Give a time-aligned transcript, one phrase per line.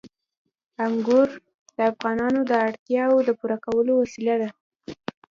[0.85, 1.27] انګور
[1.75, 4.49] د افغانانو د اړتیاوو د پوره کولو وسیله ده.